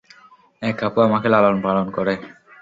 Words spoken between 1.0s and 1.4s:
আমাকে